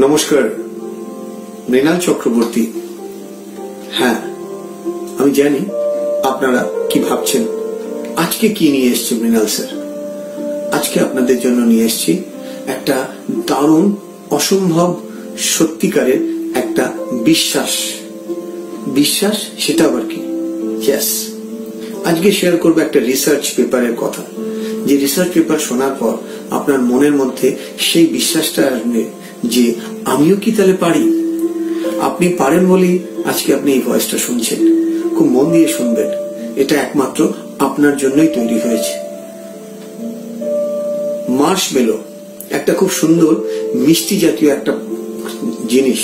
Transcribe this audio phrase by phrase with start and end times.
[0.00, 0.44] নমস্কার,
[1.68, 2.66] মৃণাল চক্রবর্তী।
[3.92, 4.18] হ্যাঁ
[5.18, 5.60] আমি জানি
[6.22, 6.60] আপনারা
[6.90, 7.42] কি ভাবছেন।
[8.16, 9.70] আজকে কি নিয়ে এসছি মৃণাল স্যার?
[10.72, 12.12] আজকে আপনাদের জন্য নিয়ে এসছি
[12.66, 12.96] একটা
[13.46, 13.86] দারুণ,
[14.30, 15.00] অসম্ভব,
[15.38, 16.20] সত্যিকারের
[16.54, 17.72] একটা বিশ্বাস।
[18.86, 20.20] বিশ্বাস সেটা আবার কি?
[22.04, 24.22] আজকে শেয়ার করব একটা রিসার্চ পেপারের কথা।
[24.86, 26.14] যে রিসার্চ পেপার শোনার পর
[26.50, 29.04] আপনার মনের মধ্যে সেই বিশ্বাসটা আসবে
[29.44, 31.04] যে আমিও কি তাহলে পারি?
[32.00, 34.58] আপনি পারেন বলেই আজকে আপনি এই ভয়েসটা শুনছেন।
[35.16, 36.08] খুব মন দিয়ে শুনবেন।
[36.56, 39.10] এটা একমাত্র আপনার জন্যই তৈরি হয়েছে।
[41.32, 41.98] মার্শ মেলো
[42.50, 43.34] একটা খুব সুন্দর,
[43.74, 44.78] মিষ্টি জাতীয় একটা
[45.68, 45.98] জিনিস।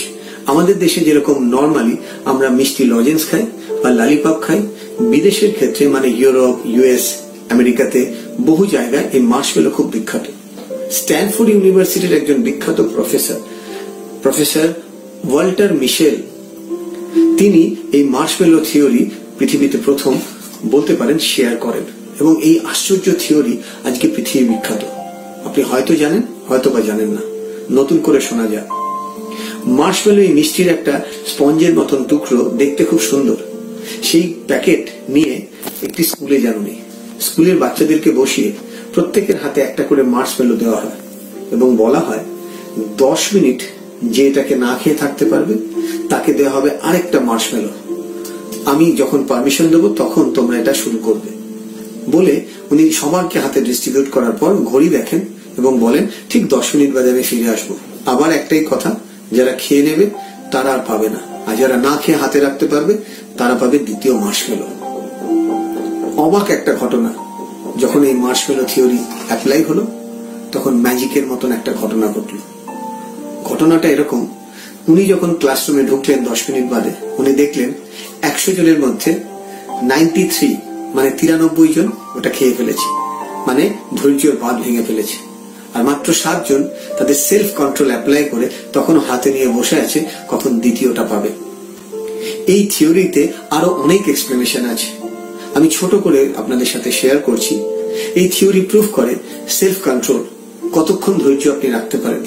[0.46, 3.42] আমাদের দেশে যেরকম নর্মালি আমরা মিষ্টি লজেন্স খাই
[3.82, 4.60] বা লালিপপ খাই,
[5.00, 7.14] বিদেশের ক্ষেত্রে মানে ইউরোপ ইউএস
[7.50, 8.06] আমেরিকাতে
[8.40, 10.26] বহু জায়গায় এই মার্শমেলো খুব বিখ্যাত।
[10.92, 13.34] স্ট্যানফোর্ড ইউনিভার্সিটির একজন বিখ্যাত প্রফেসর
[14.22, 14.68] প্রফেসর
[15.30, 16.16] ওয়াল্টার মিশেল।
[17.36, 20.14] তিনি এই মার্শমেলো থিওরি পৃথিবীতে প্রথম
[20.70, 21.82] বলতে পারেন, শেয়ার করেন।
[22.20, 24.84] এবং এই আশ্চর্য থিওরি আজকে পৃথিবী বিখ্যাত।
[25.46, 27.20] আপনি হয়তো জানেন হয়তো বা জানেন না।
[27.70, 28.64] নতুন করে শোনা যায়
[29.64, 33.36] মার্শমেলো এই মিষ্টির একটা স্পঞ্জের মতন টুকরো দেখতে খুব সুন্দর।
[34.02, 35.46] সেই প্যাকেট নিয়ে
[35.82, 36.76] একটি স্কুলে যান উনি।
[37.20, 38.52] স্কুলের বাচ্চাদেরকে বসিয়ে
[38.94, 40.98] প্রত্যেকের হাতে একটা করে মার্শমেলো দেওয়া হয়
[41.52, 42.24] এবং বলা হয়,
[42.96, 43.62] দশ মিনিট
[44.02, 45.54] যে এটাকে না খেয়ে থাকতে পারবে,
[46.08, 47.68] তাকে দেওয়া হবে আরেকটা মার্শমেলো
[48.66, 51.30] আমি যখন পারমিশন দেবো, তখন তোমরা এটা শুরু করবে।
[52.10, 55.20] বলে উনি সবারকে হাতে ডিস্ট্রিবিউট করার পর ঘড়ি দেখেন
[55.58, 57.70] এবং বলেন, ঠিক দশ মিনিট বাদে আমি ফিরে আসব।
[58.06, 58.94] আবার একটাই কথা,
[59.32, 60.10] যারা খেয়ে নেবে,
[60.50, 62.94] তারা আর পাবে না। আর যারা না খেয়ে হাতে রাখতে পারবে,
[63.36, 64.85] তারা পাবে দ্বিতীয় মাস মার্শমেলো
[66.16, 67.12] অবাক একটা ঘটনা।
[67.80, 69.86] যখন এই মার্শমেলো থিওরি অ্যাপ্লাই হলো,
[70.52, 72.38] তখন ম্যাজিকের মতন একটা ঘটনা ঘটলো।
[73.44, 74.26] ঘটনাটা এরকম,
[74.88, 77.72] উনি যখন ক্লাসরুমে ঢুকলেন দশ মিনিট বাদে, উনি দেখলেন
[78.22, 79.14] একশো জনের মধ্যে
[79.82, 80.56] নাইনটি থ্রি
[80.94, 82.88] মানে তিরানব্বই জন ওটা খেয়ে ফেলেছে।
[83.46, 85.16] মানে ধৈর্যের বাঁধ ভেঙে ফেলেছে।
[85.74, 91.04] আর মাত্র সাতজন তাদের সেলফ কন্ট্রোল অ্যাপ্লাই করে তখন হাতে নিয়ে বসে আছে, কখন দ্বিতীয়টা
[91.04, 91.28] পাবে।
[92.46, 95.06] এই থিওরিতে আরও অনেক এক্সপ্লেনেশন আছে।
[95.56, 97.54] আমি ছোট করে আপনাদের সাথে শেয়ার করছি।
[98.14, 99.14] এই থিওরি প্রুফ করে
[99.48, 100.20] সেলফ কন্ট্রোল
[100.72, 102.24] কতক্ষণ ধৈর্য আপনি রাখতে পারেন?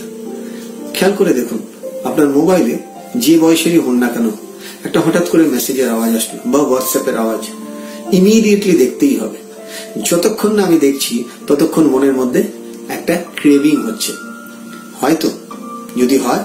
[0.93, 1.59] খেয়াল করে দেখুন,
[2.03, 2.77] আপনার মোবাইলে
[3.15, 4.27] যে বয়সেরই হন না কেন,
[4.83, 7.43] একটা হঠাৎ করে মেসেজের আওয়াজ আসলো বা হোয়াটসঅ্যাপের আওয়াজ।
[8.15, 9.37] ইমিডিয়েটলি দেখতেই হবে।
[10.03, 12.41] যতক্ষণ না আমি দেখছি, ততক্ষণ মনের মধ্যে
[12.89, 14.11] একটা ক্রেভিং হচ্ছে।
[15.01, 15.29] হয়তো,
[15.97, 16.43] যদি হয়,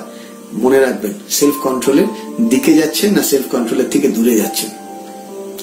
[0.53, 2.09] মনে রাখবেন সেলফ কন্ট্রোলের
[2.49, 4.71] দিকে যাচ্ছেন না সেলফ কন্ট্রোলের থেকে দূরে যাচ্ছেন।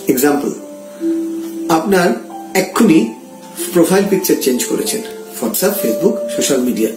[0.07, 0.51] এক্সাম্পল
[1.81, 2.09] আপনার
[2.61, 2.99] এক্ষুনি
[3.73, 5.01] প্রোফাইল পিকচার চেঞ্জ করেছেন
[5.37, 6.91] WhatsApp Facebook social media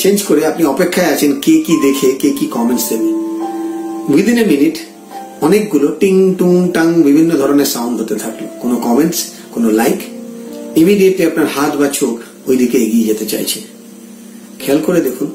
[0.00, 3.10] change করে আপনি অপেক্ষায় আছেন কে কি দেখে, কে কি কমেন্টস দেবে।
[4.12, 4.76] উইদিন এ মিনিট
[5.46, 9.18] অনেকগুলো টিং, টুং, টাং, বিভিন্ন ধরনের সাউন্ড হতে থাকল। কোনো কমেন্টস
[9.54, 9.98] কোনো লাইক
[10.82, 12.14] ইমিডিয়েটলি আপনার হাত বা চোখ
[12.48, 13.58] ওইদিকে এগিয়ে যেতে চাইছে।
[14.58, 15.28] খেয়াল করে দেখুন,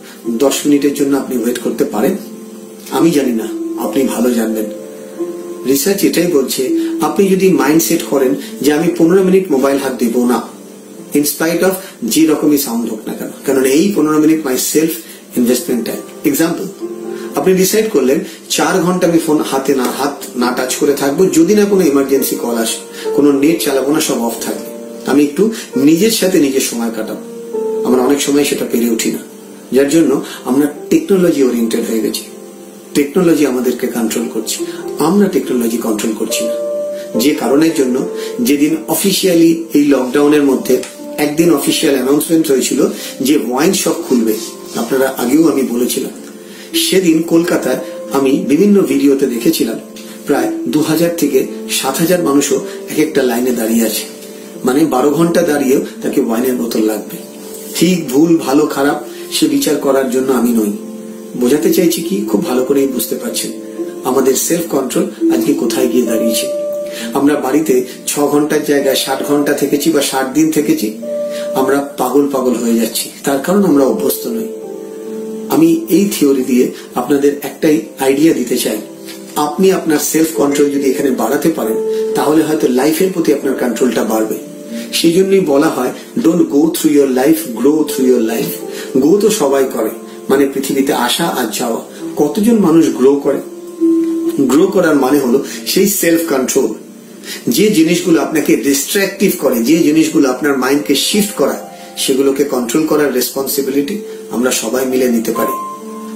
[0.43, 2.13] দশ মিনিটের জন্য আপনি ওয়েট করতে পারেন।
[2.97, 3.47] আমি জানি না,
[3.85, 4.67] আপনি ভালো জানবেন।
[5.71, 6.63] রিসার্চ এটাই বলছে,
[7.07, 8.31] আপনি যদি মাইন্ড সেট করেন
[8.63, 10.39] যে আমি পনেরো মিনিট মোবাইল হাত দিব না
[11.19, 11.73] ইনস্পাইট অফ
[12.13, 14.93] যে রকমই সাউন্ড হোক না কেন, কারণ এই পনেরো minute my self
[15.39, 16.65] investment time example
[17.39, 18.19] আপনি ডিসাইড করলেন,
[18.55, 22.35] চার ঘণ্টা আমি ফোন হাতে না, হাত না টাচ করে থাকব, যদি না কোনো ইমার্জেন্সি
[22.43, 22.79] কল আসে,
[23.15, 24.67] কোনো নেট চালাবো না, সব অফ থাকবে।
[25.11, 25.43] আমি একটু
[25.89, 27.23] নিজের সাথে নিজের সময় কাটাবো।
[27.87, 29.21] আমরা অনেক সময় সেটা পেরে উঠি না।
[29.75, 30.11] যার জন্য
[30.49, 32.23] আমরা টেকনোলজি ওরিয়েন্টেড হয়ে গেছি।
[32.95, 34.65] টেকনোলজি আমাদেরকে কন্ট্রোল করছে।
[34.99, 36.53] আমরা টেকনোলজি কন্ট্রোল করছি না।
[37.19, 38.07] যে কারণের জন্য
[38.41, 40.83] যেদিন অফিসিয়ালি এই লকডাউনের মধ্যে
[41.17, 42.87] একদিন অফিসিয়াল অ্যানাউন্সমেন্ট হয়েছিল
[43.21, 44.33] যে ওয়াইন শপ খুলবে।
[44.75, 46.11] আপনারা আগেও আমি বলেছিলাম।
[46.75, 47.77] সেদিন কলকাতায়
[48.11, 49.79] আমি বিভিন্ন ভিডিওতে দেখেছিলাম,
[50.25, 54.03] প্রায় দু হাজার থেকে সাত হাজার মানুষও এক একটা লাইনে দাঁড়িয়ে আছে।
[54.65, 57.17] মানে বারো ঘণ্টা দাঁড়িয়েও তাকে ওয়াইনের বোতল লাগবে।
[57.75, 60.71] ঠিক ভুল, ভালো, খারাপ সে বিচার করার জন্য আমি নই।
[61.41, 63.51] বোঝাতে চাইছি কি, খুব ভালো করেই বুঝতে পারছেন।
[64.09, 66.47] আমাদের সেলফ কন্ট্রোল আজকে কোথায় গিয়ে দাঁড়িয়েছে?
[67.17, 67.73] আমরা বাড়িতে
[68.07, 70.87] ছ ঘণ্টার জায়গায় ষাট ঘণ্টা থেকেছি বা ষাট দিন থেকেছি,
[71.59, 74.49] আমরা পাগল পাগল হয়ে যাচ্ছি। তার কারণ আমরা অভ্যস্ত নই।
[75.53, 76.65] আমি এই থিওরি দিয়ে
[76.95, 78.79] আপনাদের একটাই আইডিয়া দিতে চাই।
[79.45, 81.77] আপনি আপনার সেলফ কন্ট্রোল যদি এখানে বাড়াতে পারেন,
[82.17, 84.37] তাহলে হয়তো লাইফের প্রতি আপনার কন্ট্রোলটা বাড়বে।
[84.97, 85.91] সেই জন্যই বলা হয়
[86.23, 88.49] don't go through your life grow through your life
[89.03, 89.91] go তো সবাই করে।
[90.35, 91.79] মানে পৃথিবীতে আসা আর যাওয়া।
[92.21, 93.39] কতজন মানুষ গ্রো করে?
[94.51, 95.39] গ্রো করার মানে হলো
[95.71, 96.69] সেই সেলফ কন্ট্রোল
[97.47, 101.61] যে জিনিসগুলো আপনাকে ডিস্ট্রাকটিভ করে, যে জিনিসগুলো আপনার মাইন্ডকে শিফট করায়,
[102.03, 103.95] সেগুলোকে কন্ট্রোল করার রেসপন্সিবিলিটি
[104.35, 105.55] আমরা সবাই মিলে নিতে পারি।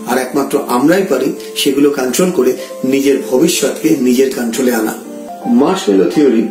[0.10, 1.30] আর একমাত্র আমরাই পারি
[1.62, 2.52] সেগুলো কন্ট্রোল করে
[2.94, 4.94] নিজের ভবিষ্যৎকে নিজের কন্ট্রোলে আনা।
[5.62, 6.44] মার্শমেলো থিওরি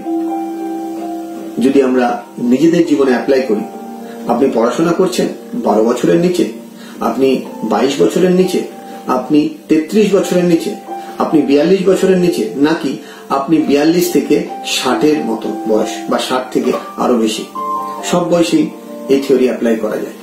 [1.64, 2.06] যদি আমরা
[2.52, 3.64] নিজেদের জীবনে অ্যাপ্লাই করি,
[4.32, 5.26] আপনি পড়াশোনা করছেন
[5.66, 6.44] বারো বছরের নিচে
[7.00, 8.62] আপনি বাইশ বছরের নিচে,
[9.06, 10.74] আপনি তেত্রিশ বছরের নিচে,
[11.18, 12.98] আপনি বিয়াল্লিশ বছরের নিচে, নাকি
[13.28, 17.44] আপনি বিয়াল্লিশ থেকে ষাটের মতো বয়স বা ষাট থেকে আরও বেশি?
[18.04, 18.70] সব বয়সেই
[19.08, 20.16] এই থিওরি অ্যাপ্লাই করা যায়।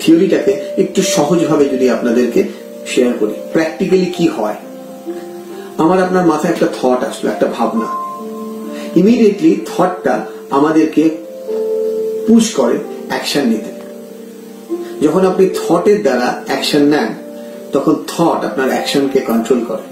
[0.00, 2.44] থিওরিটাকে একটু সহজভাবে যদি আপনাদেরকে
[2.86, 4.54] শেয়ার করি প্র্যাকটিক্যালি কি হয়?
[5.78, 7.86] আমার আপনার মাথায় একটা থট আসলো, একটা ভাবনা।
[8.96, 11.10] ইমিডিয়েটলি থটটা আমাদেরকে
[12.26, 12.78] পুশ করে
[13.08, 13.79] অ্যাকশন নিতে।
[15.02, 17.10] যখন আপনি থটের দ্বারা অ্যাকশন নেন,
[17.74, 19.84] তখন থট আপনার অ্যাকশনকে কন্ট্রোল করে।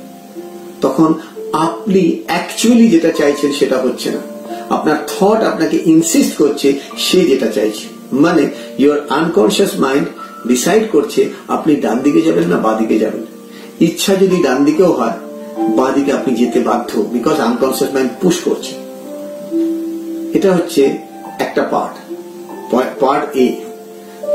[0.84, 1.14] তখন
[1.52, 4.22] আপনি অ্যাকচুয়ালি যেটা চাইছেন সেটা হচ্ছে না।
[4.76, 6.68] আপনার থট আপনাকে ইনসিস্ট করছে,
[7.06, 7.86] সে যেটা চাইছে।
[8.24, 8.42] মানে
[8.78, 10.06] ইউর আনকনসিয়াস মাইন্ড
[10.48, 13.22] ডিসাইড করছে, আপনি ডান দিকে যাবেন না বাঁ দিকে যাবেন।
[13.80, 15.16] ইচ্ছা যদি ডান দিকেও হয়
[15.78, 18.72] বাঁ দিকে আপনি যেতে বাধ্য বিকজ আনকনসিয়াস মাইন্ড পুশ করছে।
[20.36, 20.82] এটা হচ্ছে
[21.38, 21.94] একটা part
[23.02, 23.46] part A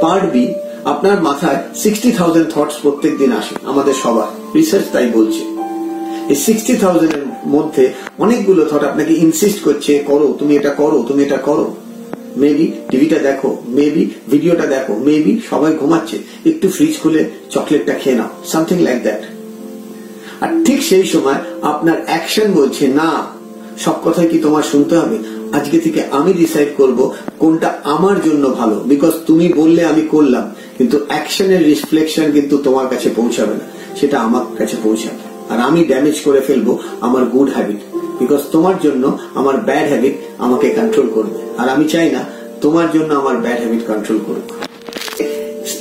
[0.01, 0.43] part B
[0.91, 5.41] আপনার মাথায় সিক্সটি থাউজেন্ড থটস প্রত্যেক দিন আসে, আমাদের সবার। রিসার্চ তাই বলছে।
[6.31, 7.25] এই সিক্সটি থাউজেন্ডের
[7.55, 7.83] মধ্যে
[8.23, 11.65] অনেকগুলো থট আপনাকে ইনসিস্ট করছে, করো, তুমি এটা করো, তুমি এটা করো।
[12.41, 16.17] মেবি টিভিটা দেখো মেবি ভিডিওটা দেখো মেবি সবাই ঘুমাচ্ছে,
[16.51, 17.21] একটু ফ্রিজ খুলে
[17.53, 19.21] চকলেটটা খেয়ে নাও সামথিং লাইক দ্যাট
[20.43, 21.39] আর ঠিক সেই সময়
[21.71, 23.09] আপনার অ্যাকশন বলছে, না,
[23.83, 25.17] সব কথাই কি তোমার শুনতে হবে?
[25.57, 26.99] আজকে থেকে আমি ডিসাইড করব
[27.41, 30.45] কোনটা আমার জন্য ভালো। বিকজ তুমি বললে আমি করলাম,
[30.77, 33.65] কিন্তু অ্যাকশনের রিফ্লেকশন কিন্তু তোমার কাছে পৌঁছাবে না।
[33.99, 35.21] সেটা আমার কাছে পৌঁছাবে।
[35.51, 36.67] আর আমি ড্যামেজ করে ফেলব
[37.05, 37.79] আমার গুড হ্যাবিট
[38.19, 39.03] বিকজ তোমার জন্য
[39.39, 40.15] আমার ব্যাড হ্যাবিট
[40.45, 42.21] আমাকে কন্ট্রোল করবে। আর আমি চাই না
[42.63, 44.49] তোমার জন্য আমার ব্যাড হ্যাবিট কন্ট্রোল করবে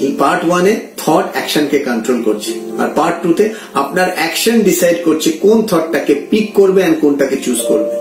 [0.07, 3.45] এই পার্ট ওয়ানে থট অ্যাকশনকে কন্ট্রোল করছে। আর পার্ট টু তে
[3.83, 7.93] আপনার অ্যাকশন ডিসাইড করছে কোন থটটাকে পিক করবে এন্ড কোনটাকে চুজ করবে।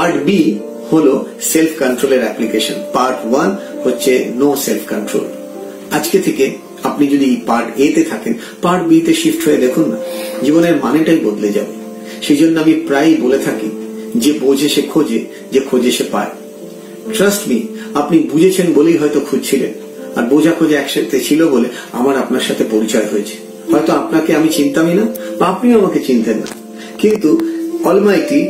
[0.00, 0.40] পার্ট বি
[0.92, 1.14] হলো
[1.52, 3.50] সেলফ কন্ট্রোলের অ্যাপ্লিকেশন পার্ট ওয়ান
[3.84, 5.26] হচ্ছে নো সেলফ কন্ট্রোল
[5.96, 6.44] আজকে থেকে
[6.88, 8.32] আপনি যদি পার্ট এ তে থাকেন
[8.64, 9.98] পার্ট বি তে শিফট হয়ে দেখুন না,
[10.44, 11.74] জীবনের মানেটাই বদলে যাবে।
[12.26, 13.68] সেই জন্য আমি প্রায়ই বলে থাকি,
[14.14, 15.20] যে বোঝে সে খোঁজে,
[15.52, 16.32] যে খোঁজে সে পায়।
[17.16, 17.58] ট্রাস্ট মি
[18.00, 19.72] আপনি বুঝেছেন বলেই হয়তো খুঁজছিলেন,
[20.16, 23.36] আর বোঝা খোঁজা একসাথে ছিল বলে আমার আপনার সাথে পরিচয় হয়েছে।
[23.72, 25.04] হয়তো আপনাকে আমি চিনতামই না,
[25.38, 26.48] বা আপনিও আমাকে চিনতেন না।
[26.98, 27.30] কিন্তু
[27.84, 28.40] অলমাইটি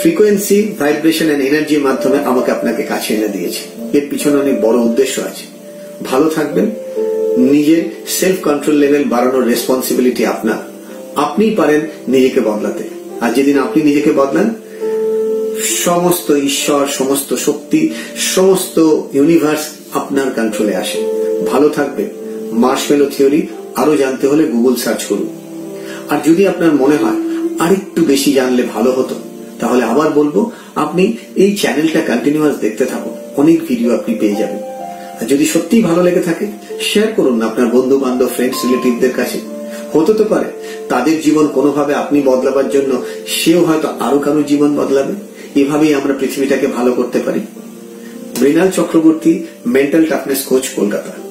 [0.00, 3.58] ফ্রিকোয়েন্সি ভাইব্রেশন এন্ড এনার্জির মাধ্যমে আমাকে আপনাকে কাছে এনে দিয়েছে।
[3.98, 5.46] এর পিছনে অনেক বড় উদ্দেশ্য আছে।
[6.04, 6.70] ভালো থাকবেন।
[7.36, 10.72] নিজের সেলফ কন্ট্রোল লেভেল বাড়ানোর রেসপন্সিবিলিটি আপনার।
[11.16, 12.84] আপনিই পারেন নিজেকে বদলাতে।
[13.20, 14.54] আর যেদিন আপনি নিজেকে বদলান,
[15.62, 18.78] সমস্ত ঈশ্বর, সমস্ত শক্তি, সমস্ত
[19.12, 19.60] ইউনিভার্স
[19.92, 20.98] আপনার কন্ট্রোলে আসে।
[21.46, 22.04] ভালো থাকবে
[22.52, 23.46] মার্শমেলো থিওরি
[23.76, 25.28] আরও জানতে হলে গুগল সার্চ করুন।
[26.10, 29.14] আর যদি আপনার মনে হয় আরেকটু বেশি জানলে ভালো হতো
[29.60, 34.58] তাহলে আবার বলব, আপনি এই চ্যানেলটা কন্টিনিউয়াস দেখতে থাকুন। অনেক ভিডিও আপনি পেয়ে যাবেন।
[35.20, 36.46] আর যদি সত্যিই ভালো লেগে থাকে
[36.80, 39.38] শেয়ার করুন আপনার বন্ধু বান্ধব ফ্রেন্ডস রিলেটিভদের কাছে।
[39.92, 40.48] হতে তো পারে,
[40.88, 45.12] তাদের জীবন কোনোভাবে আপনি বদলাবার জন্য সেও হয়তো আরও কারও জীবন বদলাবে।
[45.60, 47.40] এভাবেই আমরা পৃথিবীটাকে ভালো করতে পারি।
[48.40, 49.32] Mrinal Chakraborty
[49.66, 51.29] mental toughness coach Kolkata.